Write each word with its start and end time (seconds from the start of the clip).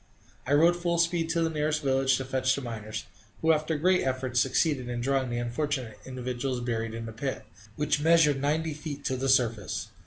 I 0.47 0.53
rode 0.53 0.75
full 0.75 0.97
speed 0.97 1.29
to 1.29 1.43
the 1.43 1.49
nearest 1.51 1.83
village 1.83 2.17
to 2.17 2.25
fetch 2.25 2.55
the 2.55 2.61
miners, 2.63 3.03
who 3.43 3.51
after 3.51 3.77
great 3.77 4.01
efforts 4.01 4.39
succeeded 4.39 4.89
in 4.89 4.99
drawing 4.99 5.29
the 5.29 5.37
unfortunate 5.37 5.99
individuals 6.07 6.59
buried 6.59 6.95
in 6.95 7.05
the 7.05 7.13
pit 7.13 7.45
which 7.75 8.01
measured 8.01 8.41
ninety 8.41 8.73
feet 8.73 9.05
to 9.05 9.15
the 9.15 9.29
surface. 9.29 9.89